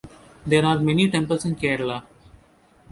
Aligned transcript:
There 0.47 0.65
are 0.65 0.79
many 0.79 1.11
temples 1.11 1.45
in 1.45 1.55
Kerala. 1.55 2.03